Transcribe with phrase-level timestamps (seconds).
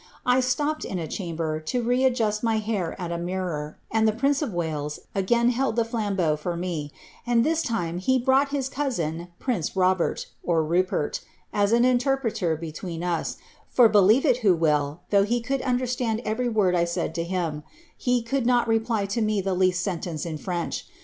[0.25, 4.11] I nopped in a chamber, to re adjust my hair at a mirror, and the
[4.11, 6.91] prince of Wales again held the flambeau for me;
[7.23, 11.21] and this time he brought his cottsin, prince Robert, (Rupert,)
[11.53, 13.37] as an interpreter between us,
[13.69, 17.61] for believe n who will, though he could understand every word I said to him,
[17.95, 20.87] he coold not reply to me the least sentence in French.